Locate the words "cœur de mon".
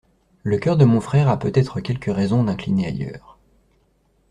0.57-0.99